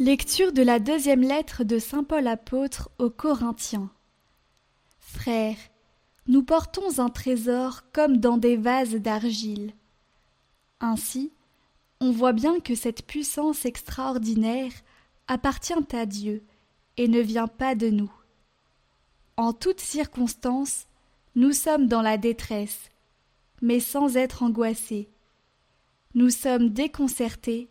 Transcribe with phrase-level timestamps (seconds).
[0.00, 3.90] Lecture de la deuxième lettre de Saint Paul apôtre aux Corinthiens.
[4.98, 5.58] Frères,
[6.26, 9.74] nous portons un trésor comme dans des vases d'argile.
[10.80, 11.34] Ainsi,
[12.00, 14.72] on voit bien que cette puissance extraordinaire
[15.28, 16.44] appartient à Dieu
[16.96, 18.10] et ne vient pas de nous.
[19.36, 20.86] En toutes circonstances,
[21.34, 22.88] nous sommes dans la détresse,
[23.60, 25.10] mais sans être angoissés.
[26.14, 27.68] Nous sommes déconcertés,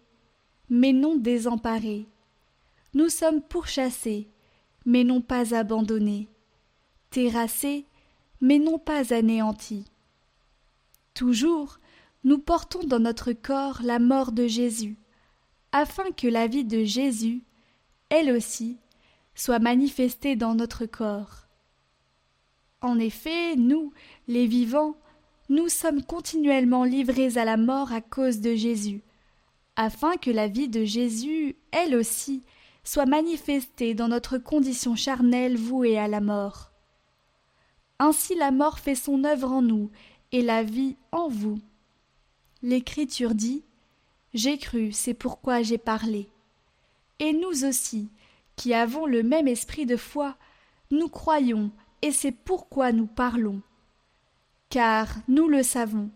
[0.69, 2.05] mais non désemparés
[2.93, 4.27] nous sommes pourchassés,
[4.85, 6.29] mais non pas abandonnés,
[7.09, 7.85] terrassés,
[8.41, 9.85] mais non pas anéantis.
[11.13, 11.79] Toujours,
[12.23, 14.97] nous portons dans notre corps la mort de Jésus,
[15.71, 17.43] afin que la vie de Jésus,
[18.09, 18.77] elle aussi,
[19.35, 21.47] soit manifestée dans notre corps.
[22.81, 23.93] En effet, nous,
[24.27, 24.95] les vivants,
[25.49, 29.01] nous sommes continuellement livrés à la mort à cause de Jésus,
[29.75, 32.43] afin que la vie de Jésus, elle aussi,
[32.83, 36.71] soit manifestée dans notre condition charnelle vouée à la mort.
[37.99, 39.91] Ainsi la mort fait son œuvre en nous,
[40.31, 41.59] et la vie en vous.
[42.61, 43.63] L'Écriture dit
[44.33, 46.29] J'ai cru, c'est pourquoi j'ai parlé.
[47.19, 48.09] Et nous aussi,
[48.55, 50.37] qui avons le même esprit de foi,
[50.91, 53.61] nous croyons, et c'est pourquoi nous parlons.
[54.69, 56.09] Car, nous le savons,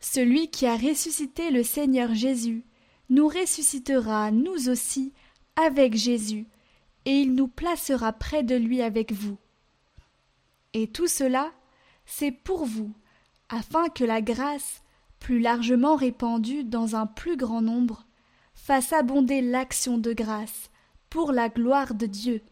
[0.00, 2.64] celui qui a ressuscité le Seigneur Jésus
[3.10, 5.12] nous ressuscitera, nous aussi,
[5.56, 6.46] avec Jésus,
[7.04, 9.38] et il nous placera près de lui avec vous.
[10.74, 11.50] Et tout cela,
[12.06, 12.92] c'est pour vous,
[13.48, 14.82] afin que la grâce,
[15.18, 18.06] plus largement répandue dans un plus grand nombre,
[18.54, 20.70] fasse abonder l'action de grâce
[21.08, 22.42] pour la gloire de Dieu.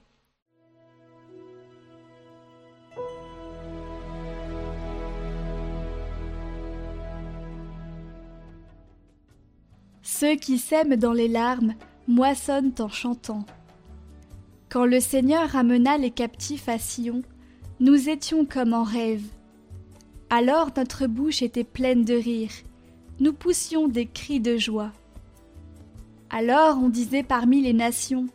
[10.03, 11.75] Ceux qui sèment dans les larmes
[12.09, 13.45] moissonnent en chantant.
[14.71, 17.23] Quand le Seigneur amena les captifs à Sion,
[17.81, 19.25] nous étions comme en rêve.
[20.31, 22.51] Alors notre bouche était pleine de rire,
[23.21, 24.93] nous poussions des cris de joie.
[26.31, 28.27] Alors on disait parmi les nations,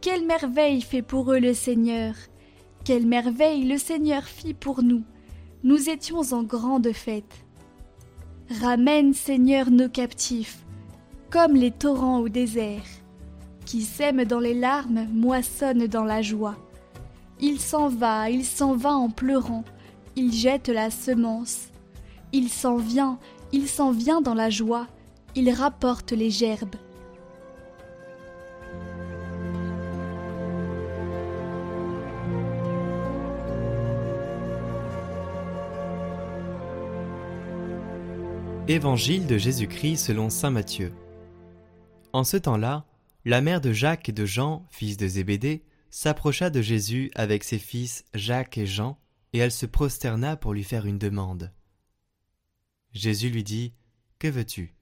[0.00, 2.14] Quelle merveille fait pour eux le Seigneur,
[2.84, 5.02] quelle merveille le Seigneur fit pour nous,
[5.64, 7.44] nous étions en grande fête.
[8.60, 10.65] Ramène Seigneur nos captifs,
[11.36, 12.80] comme les torrents au désert.
[13.66, 16.56] Qui sème dans les larmes moissonne dans la joie.
[17.40, 19.62] Il s'en va, il s'en va en pleurant,
[20.16, 21.68] il jette la semence.
[22.32, 23.18] Il s'en vient,
[23.52, 24.86] il s'en vient dans la joie,
[25.34, 26.76] il rapporte les gerbes.
[38.68, 40.92] Évangile de Jésus-Christ selon Saint Matthieu.
[42.16, 42.86] En ce temps-là,
[43.26, 47.58] la mère de Jacques et de Jean, fils de Zébédée, s'approcha de Jésus avec ses
[47.58, 48.98] fils Jacques et Jean,
[49.34, 51.52] et elle se prosterna pour lui faire une demande.
[52.94, 53.74] Jésus lui dit
[54.18, 54.74] Que veux-tu?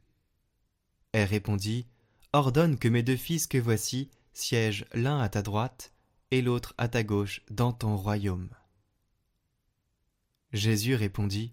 [1.11, 1.89] Elle répondit
[2.33, 5.93] Ordonne que mes deux fils que voici siègent l'un à ta droite
[6.31, 8.51] et l'autre à ta gauche dans ton royaume.
[10.53, 11.53] Jésus répondit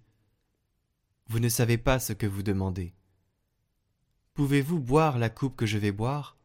[1.25, 2.93] Vous ne savez pas ce que vous demandez.
[4.41, 6.35] Pouvez-vous boire la coupe que je vais boire?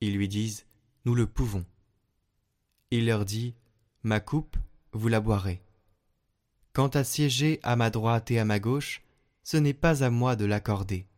[0.00, 0.66] Ils lui disent
[1.04, 1.66] Nous le pouvons.
[2.92, 3.56] Il leur dit
[4.04, 4.56] Ma coupe,
[4.92, 5.64] vous la boirez.
[6.72, 9.02] Quant à siéger à ma droite et à ma gauche,
[9.42, 11.08] ce n'est pas à moi de l'accorder.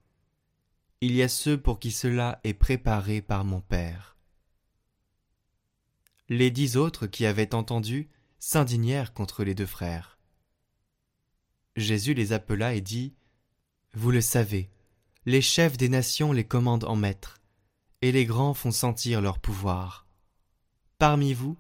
[1.03, 4.17] Il y a ceux pour qui cela est préparé par mon Père.
[6.31, 8.09] Les dix autres qui avaient entendu
[8.39, 10.19] s'indignèrent contre les deux frères.
[11.77, 13.13] Jésus les appela et dit
[13.93, 14.71] Vous le savez,
[15.25, 17.41] les chefs des nations les commandent en maîtres,
[18.01, 20.07] et les grands font sentir leur pouvoir.
[20.99, 21.57] Parmi vous,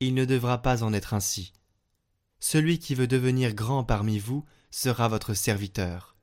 [0.00, 1.52] il ne devra pas en être ainsi.
[2.38, 6.16] Celui qui veut devenir grand parmi vous sera votre serviteur,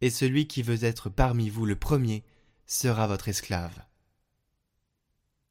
[0.00, 2.24] et celui qui veut être parmi vous le premier
[2.66, 3.84] sera votre esclave.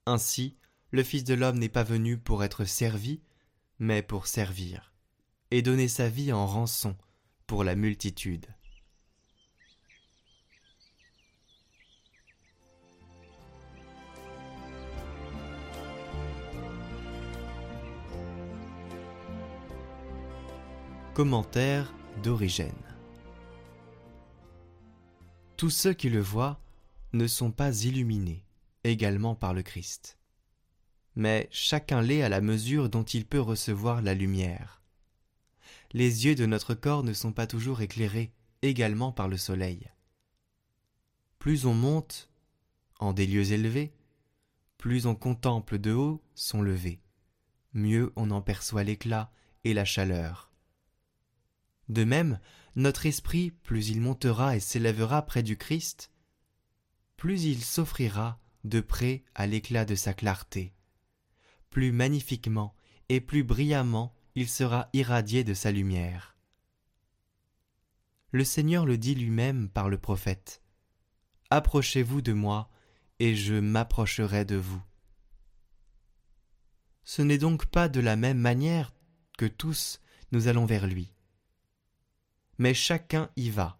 [0.06, 0.58] Ainsi,
[0.92, 3.22] le Fils de l'homme n'est pas venu pour être servi,
[3.78, 4.94] mais pour servir,
[5.52, 6.98] et donner sa vie en rançon
[7.46, 8.48] pour la multitude.
[21.20, 21.94] Commentaire
[22.24, 22.72] d'Origène
[25.58, 26.62] Tous ceux qui le voient
[27.12, 28.46] ne sont pas illuminés
[28.86, 30.18] également par le Christ.
[31.16, 34.82] Mais chacun l'est à la mesure dont il peut recevoir la lumière.
[35.92, 38.32] Les yeux de notre corps ne sont pas toujours éclairés
[38.62, 39.92] également par le soleil.
[41.38, 42.30] Plus on monte,
[43.02, 43.92] en des lieux élevés,
[44.78, 47.02] plus on contemple de haut son lever,
[47.74, 49.34] mieux on en perçoit l'éclat
[49.66, 50.49] et la chaleur.
[51.90, 52.40] De même,
[52.76, 56.12] notre esprit, plus il montera et s'élèvera près du Christ,
[57.18, 60.74] plus il s'offrira de près à l'éclat de sa clarté,
[61.70, 62.76] plus magnifiquement
[63.10, 66.38] et plus brillamment il sera irradié de sa lumière.
[68.32, 70.62] Le Seigneur le dit lui-même par le prophète.
[71.50, 72.70] Approchez-vous de moi,
[73.18, 74.82] et je m'approcherai de vous.
[77.04, 78.94] Ce n'est donc pas de la même manière
[79.38, 80.00] que tous
[80.32, 81.12] nous allons vers lui.
[82.60, 83.80] Mais chacun y va,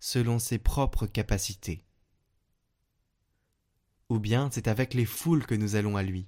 [0.00, 1.84] selon ses propres capacités.
[4.08, 6.26] Ou bien c'est avec les foules que nous allons à lui,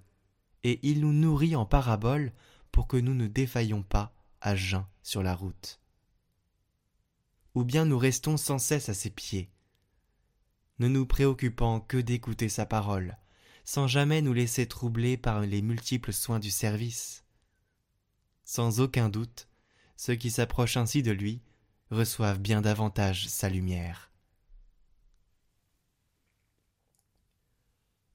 [0.63, 2.35] et il nous nourrit en paraboles
[2.71, 5.81] pour que nous ne défaillions pas à jeun sur la route.
[7.55, 9.51] Ou bien nous restons sans cesse à ses pieds,
[10.79, 13.17] ne nous préoccupant que d'écouter sa parole,
[13.65, 17.25] sans jamais nous laisser troubler par les multiples soins du service.
[18.45, 19.49] Sans aucun doute,
[19.97, 21.41] ceux qui s'approchent ainsi de lui
[21.91, 24.11] reçoivent bien davantage sa lumière.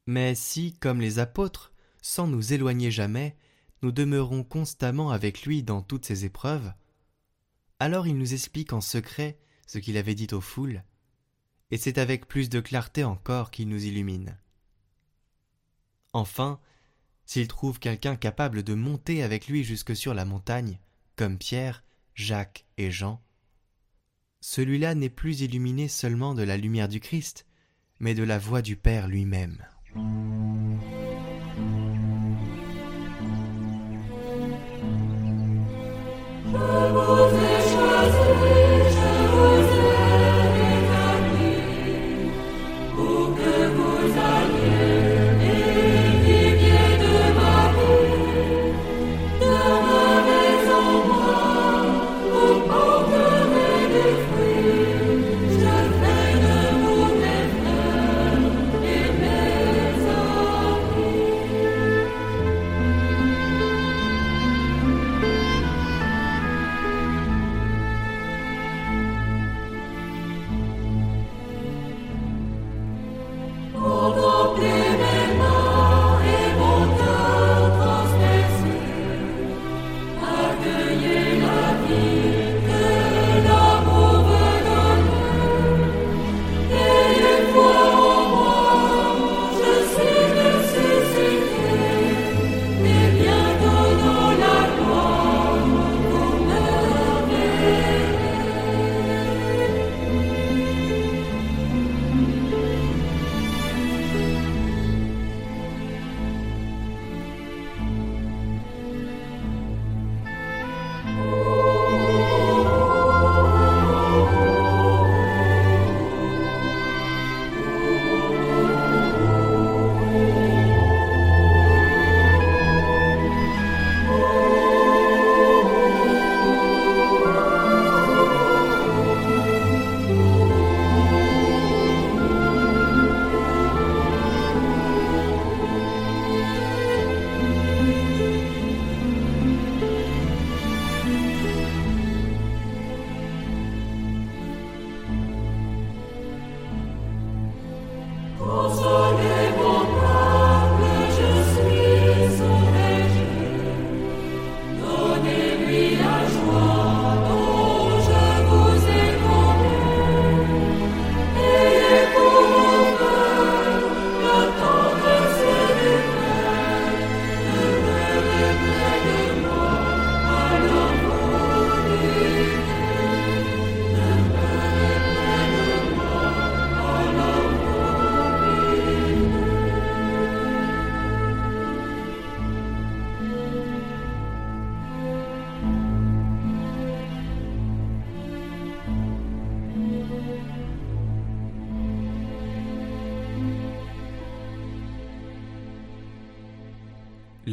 [0.08, 3.38] Mais si, comme les apôtres, sans nous éloigner jamais,
[3.82, 6.74] nous demeurons constamment avec lui dans toutes ses épreuves,
[7.80, 10.84] alors il nous explique en secret ce qu'il avait dit aux foules,
[11.72, 14.38] et c'est avec plus de clarté encore qu'il nous illumine.
[16.14, 16.60] Enfin,
[17.26, 20.80] s'il trouve quelqu'un capable de monter avec lui jusque sur la montagne,
[21.16, 21.84] comme Pierre,
[22.14, 23.24] Jacques et Jean,
[24.42, 27.46] celui-là n'est plus illuminé seulement de la lumière du Christ,
[28.00, 29.64] mais de la voix du Père lui-même.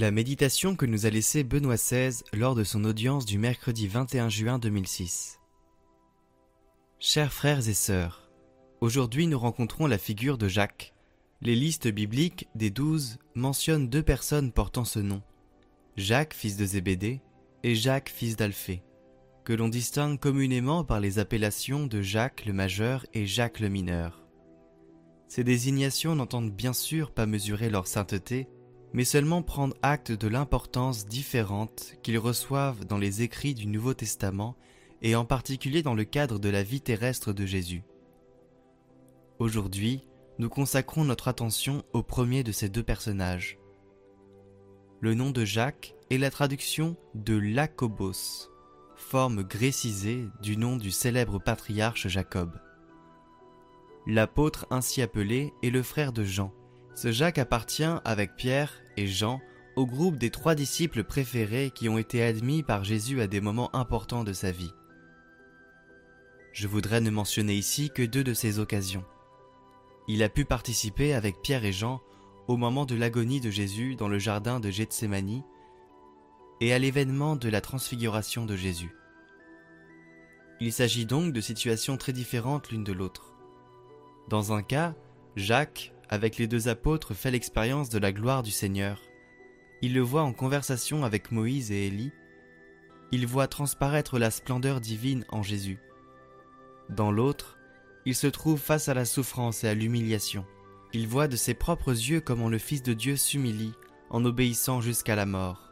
[0.09, 4.31] La méditation que nous a laissée Benoît XVI lors de son audience du mercredi 21
[4.31, 5.39] juin 2006.
[6.99, 8.31] Chers frères et sœurs,
[8.81, 10.95] aujourd'hui nous rencontrons la figure de Jacques.
[11.43, 15.21] Les listes bibliques des douze mentionnent deux personnes portant ce nom,
[15.99, 17.21] Jacques fils de Zébédée
[17.63, 18.83] et Jacques fils d'Alphée,
[19.45, 24.25] que l'on distingue communément par les appellations de Jacques le majeur et Jacques le mineur.
[25.27, 28.49] Ces désignations n'entendent bien sûr pas mesurer leur sainteté,
[28.93, 34.57] mais seulement prendre acte de l'importance différente qu'ils reçoivent dans les écrits du Nouveau Testament
[35.03, 37.85] et en particulier dans le cadre de la vie terrestre de Jésus.
[39.39, 40.05] Aujourd'hui,
[40.39, 43.59] nous consacrons notre attention au premier de ces deux personnages.
[45.01, 48.51] Le nom de Jacques est la traduction de Lacobos,
[48.97, 52.61] forme grécisée du nom du célèbre patriarche Jacob.
[54.07, 56.53] L'apôtre ainsi appelé est le frère de Jean.
[57.01, 59.41] Ce Jacques appartient, avec Pierre et Jean,
[59.77, 63.73] au groupe des trois disciples préférés qui ont été admis par Jésus à des moments
[63.73, 64.73] importants de sa vie.
[66.53, 69.05] Je voudrais ne mentionner ici que deux de ces occasions.
[70.09, 72.01] Il a pu participer avec Pierre et Jean
[72.49, 75.45] au moment de l'agonie de Jésus dans le jardin de Gethsémani
[76.61, 78.93] et à l'événement de la transfiguration de Jésus.
[80.59, 83.37] Il s'agit donc de situations très différentes l'une de l'autre.
[84.29, 84.97] Dans un cas,
[85.37, 89.01] Jacques, avec les deux apôtres, fait l'expérience de la gloire du Seigneur.
[89.83, 92.13] Il le voit en conversation avec Moïse et Élie.
[93.13, 95.79] Il voit transparaître la splendeur divine en Jésus.
[96.89, 97.59] Dans l'autre,
[98.05, 100.45] il se trouve face à la souffrance et à l'humiliation.
[100.93, 103.75] Il voit de ses propres yeux comment le Fils de Dieu s'humilie
[104.11, 105.71] en obéissant jusqu'à la mort.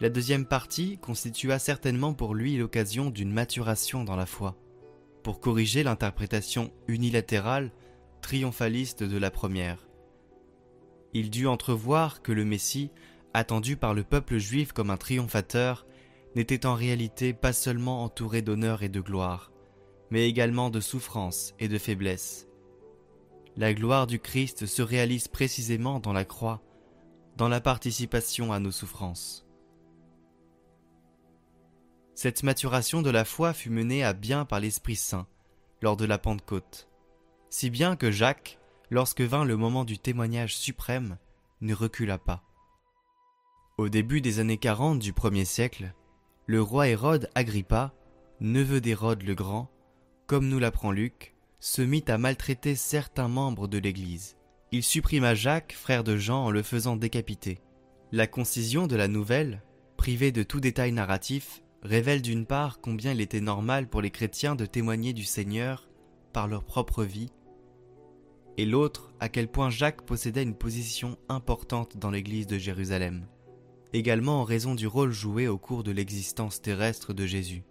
[0.00, 4.56] La deuxième partie constitua certainement pour lui l'occasion d'une maturation dans la foi,
[5.22, 7.70] pour corriger l'interprétation unilatérale,
[8.20, 9.88] triomphaliste de la première.
[11.12, 12.90] Il dut entrevoir que le Messie,
[13.34, 15.86] attendu par le peuple juif comme un triomphateur,
[16.36, 19.52] n'était en réalité pas seulement entouré d'honneur et de gloire,
[20.10, 22.46] mais également de souffrance et de faiblesse.
[23.56, 26.62] La gloire du Christ se réalise précisément dans la croix,
[27.36, 29.46] dans la participation à nos souffrances.
[32.14, 35.26] Cette maturation de la foi fut menée à bien par l'Esprit Saint
[35.82, 36.89] lors de la Pentecôte,
[37.50, 38.58] si bien que Jacques,
[38.90, 41.18] lorsque vint le moment du témoignage suprême,
[41.60, 42.42] ne recula pas.
[43.76, 45.92] Au début des années 40 du premier siècle,
[46.46, 47.92] le roi Hérode Agrippa,
[48.40, 49.70] neveu d'Hérode le Grand,
[50.26, 54.36] comme nous l'apprend Luc, se mit à maltraiter certains membres de l'Église.
[54.72, 57.60] Il supprima Jacques, frère de Jean, en le faisant décapiter.
[58.12, 59.62] La concision de la nouvelle,
[59.96, 64.54] privée de tout détail narratif, révèle d'une part combien il était normal pour les chrétiens
[64.54, 65.88] de témoigner du Seigneur
[66.32, 67.32] par leur propre vie,
[68.56, 73.26] et l'autre à quel point Jacques possédait une position importante dans l'Église de Jérusalem,
[73.92, 77.64] également en raison du rôle joué au cours de l'existence terrestre de Jésus.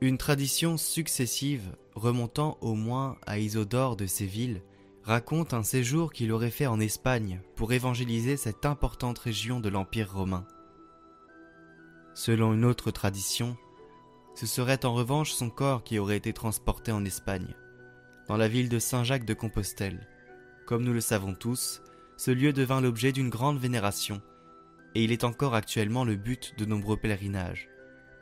[0.00, 4.62] Une tradition successive, remontant au moins à Isodore de Séville,
[5.04, 10.12] raconte un séjour qu'il aurait fait en Espagne pour évangéliser cette importante région de l'Empire
[10.12, 10.46] romain.
[12.14, 13.56] Selon une autre tradition,
[14.34, 17.54] ce serait en revanche son corps qui aurait été transporté en Espagne,
[18.32, 20.08] dans la ville de Saint-Jacques de Compostelle.
[20.64, 21.82] Comme nous le savons tous,
[22.16, 24.22] ce lieu devint l'objet d'une grande vénération,
[24.94, 27.68] et il est encore actuellement le but de nombreux pèlerinages,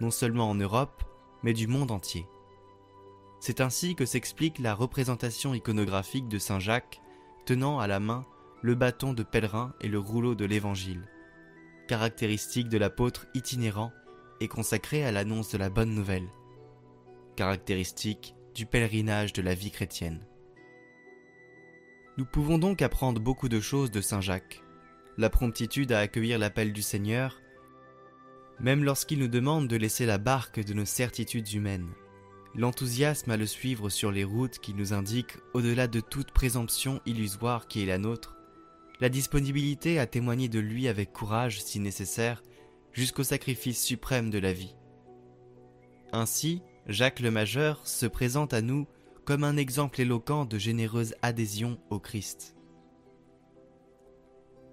[0.00, 1.04] non seulement en Europe,
[1.44, 2.26] mais du monde entier.
[3.38, 7.00] C'est ainsi que s'explique la représentation iconographique de Saint Jacques
[7.46, 8.24] tenant à la main
[8.62, 11.08] le bâton de pèlerin et le rouleau de l'Évangile,
[11.86, 13.92] caractéristique de l'apôtre itinérant
[14.40, 16.26] et consacré à l'annonce de la bonne nouvelle,
[17.36, 20.21] caractéristique du pèlerinage de la vie chrétienne.
[22.16, 24.62] Nous pouvons donc apprendre beaucoup de choses de Saint Jacques,
[25.16, 27.40] la promptitude à accueillir l'appel du Seigneur,
[28.59, 31.88] même lorsqu'il nous demande de laisser la barque de nos certitudes humaines,
[32.54, 37.69] l'enthousiasme à le suivre sur les routes qui nous indiquent au-delà de toute présomption illusoire
[37.69, 38.37] qui est la nôtre,
[39.00, 42.42] la disponibilité à témoigner de lui avec courage si nécessaire,
[42.92, 44.75] jusqu'au sacrifice suprême de la vie.
[46.12, 48.88] Ainsi, Jacques le Majeur se présente à nous
[49.25, 52.56] comme un exemple éloquent de généreuse adhésion au Christ.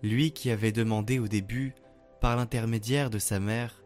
[0.02, 1.76] Lui qui avait demandé au début
[2.20, 3.84] par l'intermédiaire de sa mère,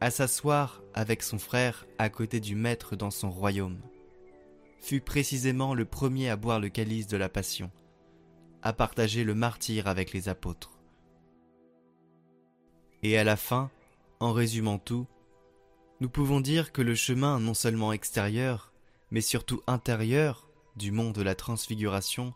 [0.00, 3.80] à s'asseoir avec son frère à côté du Maître dans son royaume,
[4.80, 7.72] fut précisément le premier à boire le calice de la passion,
[8.62, 10.78] à partager le martyr avec les apôtres.
[13.02, 13.72] Et à la fin,
[14.20, 15.08] en résumant tout,
[16.00, 18.72] nous pouvons dire que le chemin non seulement extérieur,
[19.10, 22.34] mais surtout intérieur du monde de la transfiguration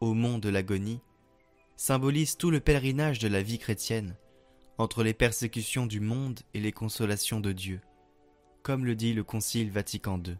[0.00, 1.00] au monde de l'agonie,
[1.76, 4.16] symbolise tout le pèlerinage de la vie chrétienne,
[4.78, 7.80] entre les persécutions du monde et les consolations de Dieu,
[8.62, 10.36] comme le dit le Concile Vatican II.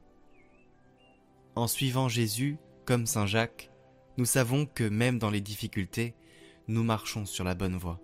[1.56, 3.70] En suivant Jésus, comme Saint Jacques,
[4.16, 6.14] nous savons que même dans les difficultés,
[6.68, 8.00] nous marchons sur la bonne voie.